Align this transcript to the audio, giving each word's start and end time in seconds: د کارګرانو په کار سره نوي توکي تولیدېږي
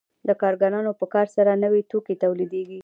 د 0.27 0.29
کارګرانو 0.41 0.91
په 0.99 1.05
کار 1.13 1.27
سره 1.35 1.51
نوي 1.63 1.81
توکي 1.91 2.15
تولیدېږي 2.23 2.79